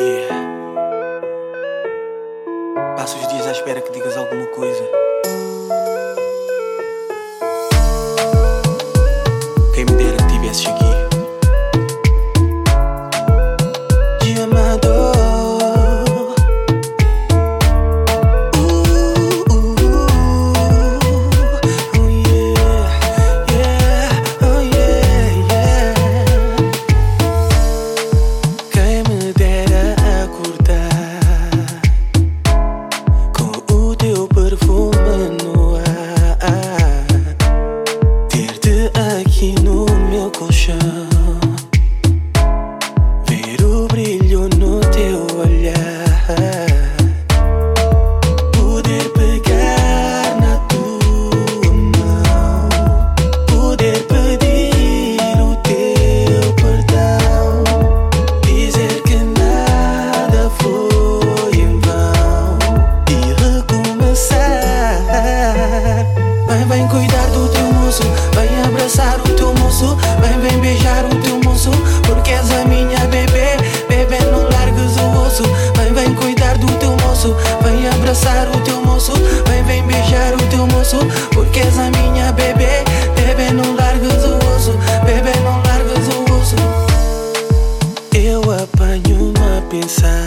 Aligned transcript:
Yeah. 0.00 0.32
Passo 2.96 3.18
os 3.18 3.28
dias 3.28 3.46
à 3.46 3.52
espera 3.52 3.82
que 3.82 3.92
digas 3.92 4.16
alguma 4.16 4.46
coisa. 4.46 5.09
abraçar 78.10 78.48
o 78.48 78.60
teu 78.62 78.84
moço. 78.84 79.12
Vem, 79.46 79.62
vem 79.64 79.86
beijar 79.86 80.34
o 80.34 80.48
teu 80.48 80.66
moço 80.66 80.98
Porque 81.32 81.60
és 81.60 81.78
a 81.78 81.90
minha 81.90 82.32
bebê 82.32 82.82
Bebê, 83.14 83.52
não 83.52 83.76
largas 83.76 84.24
o 84.24 84.36
osso 84.54 84.72
Bebê, 85.04 85.32
não 85.44 85.62
largas 85.62 86.08
o 86.08 86.24
osso. 86.34 86.56
Eu 88.12 88.42
apanho-me 88.50 89.38
a 89.38 89.62
pensar 89.70 90.26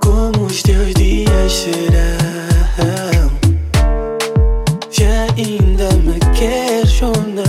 Como 0.00 0.46
os 0.46 0.62
teus 0.62 0.92
dias 0.94 1.52
serão? 1.52 3.30
Já 4.90 5.26
ainda 5.36 5.92
me 6.02 6.18
queres 6.36 7.00
ou 7.02 7.14
não 7.16 7.45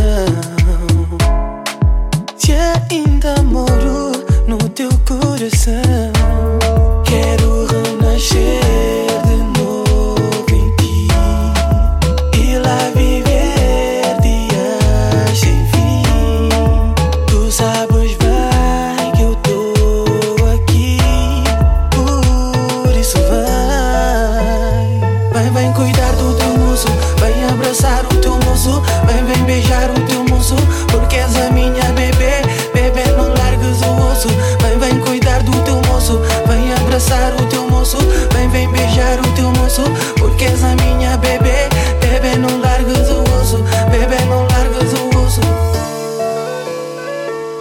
abraçar 36.97 37.31
o 37.35 37.45
teu 37.45 37.69
moço, 37.69 37.97
vem, 38.33 38.49
vem 38.49 38.67
beijar 38.71 39.19
o 39.19 39.35
teu 39.35 39.51
moço, 39.51 39.83
porque 40.17 40.45
és 40.45 40.63
a 40.63 40.75
minha 40.75 41.15
bebê, 41.17 41.69
bebê 42.01 42.35
não 42.37 42.59
largas 42.59 43.07
o 43.11 43.21
osso, 43.39 43.57
bebê 43.91 44.19
não 44.25 44.41
largas 44.47 44.93
o 44.93 45.19
osso, 45.19 45.41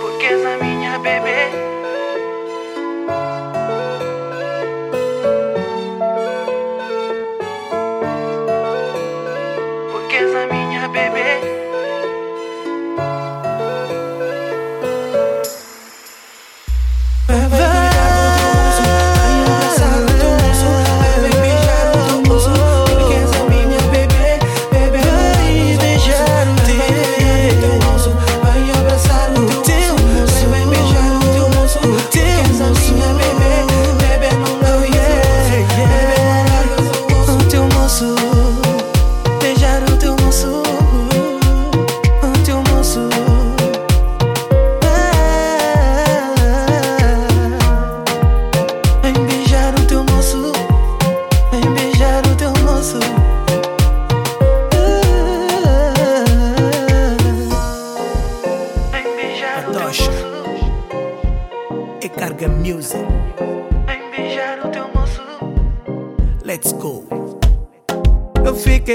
porque 0.00 0.26
és 0.26 0.42
a 0.42 0.56
minha 0.64 0.98
bebê. 1.00 1.50
Porque 9.92 10.16
és 10.16 10.34
a 10.34 10.46
minha 10.46 10.65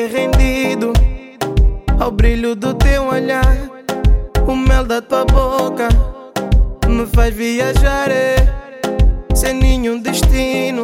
fiquei 0.02 0.08
rendido 0.08 0.94
ao 2.00 2.12
brilho 2.12 2.56
do 2.56 2.74
teu 2.74 3.08
olhar. 3.08 3.58
O 4.48 4.56
mel 4.56 4.86
da 4.86 5.02
tua 5.02 5.26
boca 5.26 5.90
me 6.88 7.06
faz 7.08 7.34
viajar 7.34 8.10
é, 8.10 8.36
sem 9.36 9.54
nenhum 9.54 10.00
destino 10.02 10.82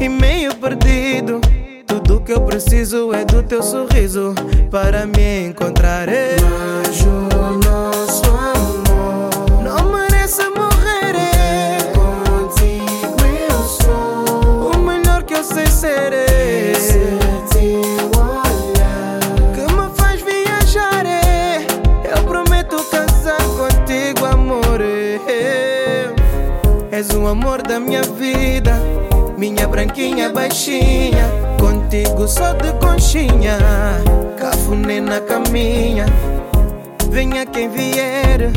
e 0.00 0.08
meio 0.08 0.54
perdido. 0.56 1.40
Tudo 1.86 2.20
que 2.20 2.32
eu 2.32 2.40
preciso 2.42 3.12
é 3.14 3.24
do 3.24 3.42
teu 3.42 3.62
sorriso 3.62 4.34
para 4.70 5.06
me 5.06 5.46
encontrar. 5.46 6.08
É. 6.08 6.36
Mas, 6.40 7.61
minha 27.92 28.02
vida, 28.04 28.72
minha 29.36 29.68
branquinha 29.68 30.30
baixinha. 30.30 31.28
Contigo 31.60 32.26
só 32.26 32.54
de 32.54 32.72
conchinha, 32.78 33.58
cafuné 34.38 34.98
na 34.98 35.20
caminha. 35.20 36.06
Venha 37.10 37.44
quem 37.44 37.68
vier, 37.68 38.50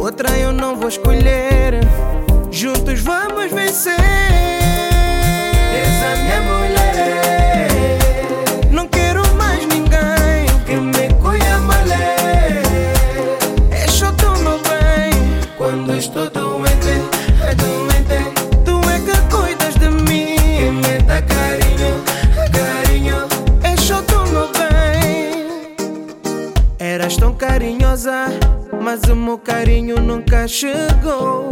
outra 0.00 0.30
eu 0.38 0.52
não 0.52 0.74
vou 0.74 0.88
escolher. 0.88 1.80
Juntos 2.50 3.00
vamos 3.00 3.52
vencer. 3.52 3.92
Essa 5.82 6.22
minha 6.22 6.40
mulher. 6.40 7.31
mas 28.80 29.02
o 29.10 29.16
meu 29.16 29.38
carinho 29.38 29.96
nunca 30.00 30.46
chegou. 30.46 31.48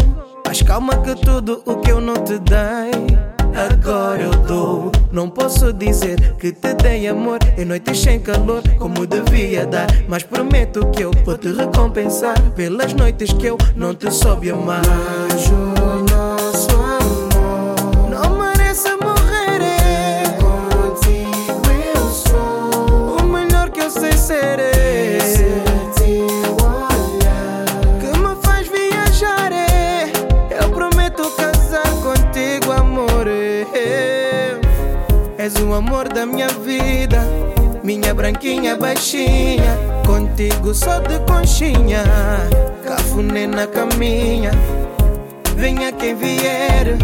Mas 0.47 0.63
calma 0.63 0.97
que 0.99 1.15
tudo 1.15 1.63
o 1.65 1.77
que 1.77 1.91
eu 1.91 2.01
não 2.01 2.15
te 2.15 2.39
dei, 2.39 3.17
agora 3.55 4.23
eu 4.23 4.31
dou. 4.31 4.93
Não 5.13 5.29
posso 5.29 5.73
dizer 5.73 6.35
que 6.37 6.53
te 6.53 6.75
dei 6.75 7.09
amor 7.09 7.39
em 7.57 7.65
noites 7.65 8.01
sem 8.01 8.21
calor, 8.21 8.63
como 8.79 9.07
devia 9.07 9.67
dar. 9.67 9.87
Mas 10.09 10.23
prometo 10.23 10.87
que 10.91 11.03
eu 11.03 11.11
vou 11.25 11.37
te 11.37 11.53
recompensar 11.53 12.41
pelas 12.53 12.93
noites 12.95 13.33
que 13.33 13.47
eu 13.47 13.59
não 13.77 13.95
te 13.95 14.11
soube 14.11 14.51
amar. 14.51 14.83
vida, 37.01 37.21
minha 37.83 38.13
branquinha 38.13 38.77
baixinha. 38.77 39.79
Contigo 40.07 40.75
só 40.75 40.99
de 40.99 41.19
conchinha, 41.21 42.05
cafuné 42.85 43.47
na 43.47 43.67
caminha. 43.67 44.51
Venha 45.57 45.93
quem 45.93 46.15
vier, 46.15 46.99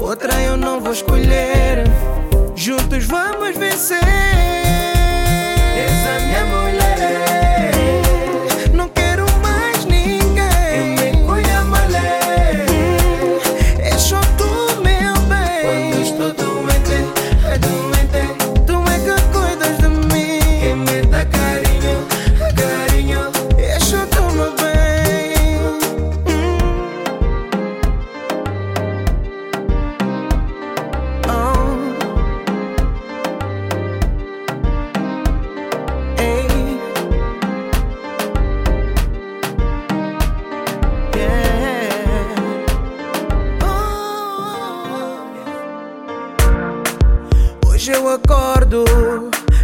outra 0.00 0.34
eu 0.42 0.56
não 0.56 0.80
vou 0.80 0.92
escolher. 0.92 1.84
Juntos 2.56 3.04
vamos 3.04 3.56
vencer. 3.56 3.98
Essa 5.84 6.08
é 6.08 6.26
minha 6.26 6.44
mulher. 6.46 6.67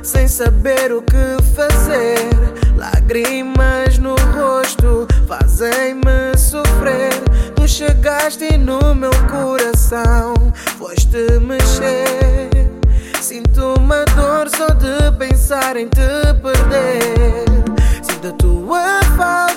sem 0.04 0.28
saber 0.28 0.92
o 0.92 1.02
que 1.02 1.42
fazer. 1.56 2.18
Lágrimas 2.76 3.98
no 3.98 4.14
rosto 4.36 5.08
fazem-me 5.26 6.36
sofrer. 6.36 7.12
Tu 7.56 7.66
chegaste 7.66 8.58
no 8.58 8.94
meu 8.94 9.12
coração, 9.30 10.34
foste 10.78 11.40
mexer. 11.40 12.50
Sinto 13.20 13.74
uma 13.78 14.04
dor 14.14 14.50
só 14.50 14.68
de 14.68 15.16
pensar 15.16 15.76
em 15.76 15.88
te 15.88 16.34
perder. 16.42 17.44
Sinto 18.02 18.28
a 18.28 18.32
tua 18.32 19.00
falta. 19.16 19.53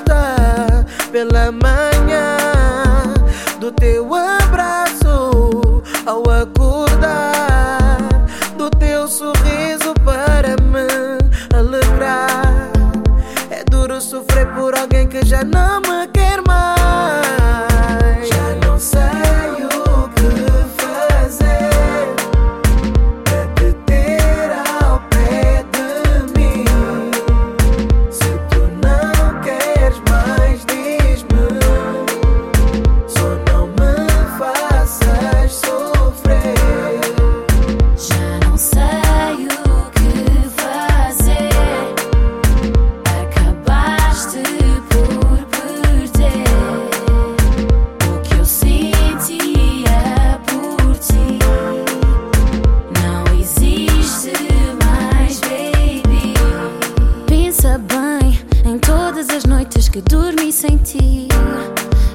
que 59.98 60.02
dormi 60.14 60.52
sem 60.52 60.78
ti. 60.78 61.28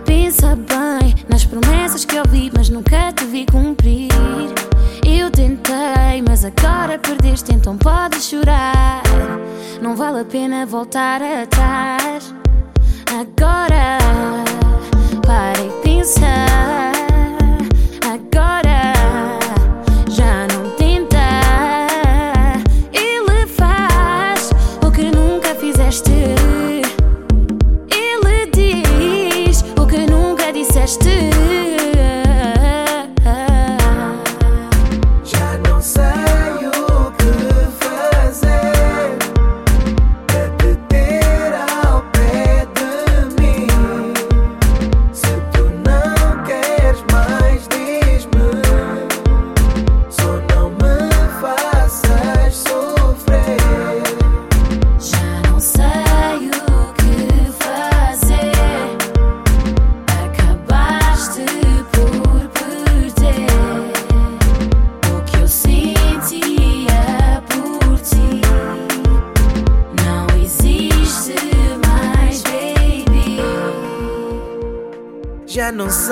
Pensa 0.04 0.54
bem 0.54 1.16
nas 1.28 1.44
promessas 1.44 2.04
que 2.04 2.16
ouvi, 2.16 2.50
mas 2.56 2.68
nunca 2.68 3.12
te 3.12 3.24
vi 3.24 3.44
cumprir. 3.44 4.08
Eu 5.04 5.30
tentei, 5.30 6.22
mas 6.26 6.44
agora 6.44 6.96
perdeste, 6.98 7.52
então 7.52 7.76
podes 7.76 8.24
chorar. 8.28 9.02
Não 9.80 9.96
vale 9.96 10.20
a 10.20 10.24
pena 10.24 10.64
voltar 10.64 11.20
atrás. 11.22 12.32
Agora 13.10 13.98
para 15.26 15.60
e 15.60 15.82
pensar. 15.82 17.11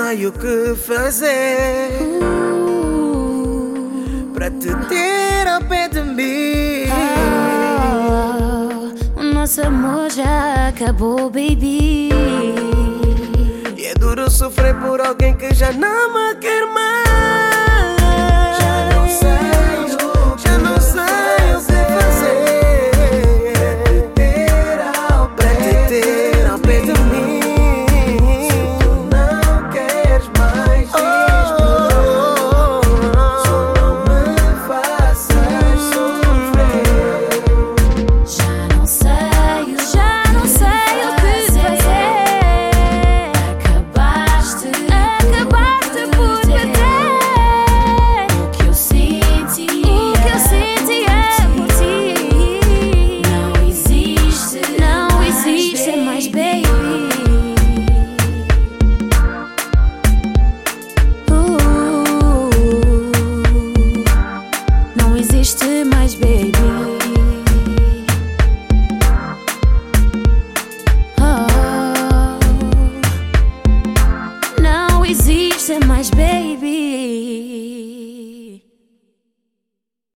sei 0.03 0.27
o 0.27 0.33
que 0.33 0.75
fazer 0.77 1.91
para 4.33 4.51
te 4.51 4.75
ter 4.89 5.47
ao 5.47 5.63
pé 5.65 5.89
de 5.89 6.01
mim. 6.01 6.89
Ah, 6.91 8.69
o 9.17 9.23
nosso 9.23 9.61
amor 9.61 10.11
já 10.11 10.69
acabou, 10.69 11.29
baby. 11.29 12.09
E 13.77 13.87
é 13.87 13.95
duro 13.95 14.31
sofrer 14.31 14.75
por 14.77 15.01
alguém 15.03 15.37
que 15.37 15.55
já 15.55 15.71
não 15.73 16.15
me 16.15 16.35
quer 16.37 16.67
mais. 16.67 17.99
Já 18.59 18.89
não 18.95 19.07
sei. 19.07 19.40